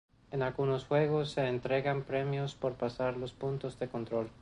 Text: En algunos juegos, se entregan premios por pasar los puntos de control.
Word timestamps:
En 0.31 0.41
algunos 0.41 0.85
juegos, 0.85 1.29
se 1.29 1.45
entregan 1.47 2.01
premios 2.01 2.55
por 2.55 2.73
pasar 2.73 3.17
los 3.17 3.33
puntos 3.33 3.77
de 3.77 3.87
control. 3.87 4.31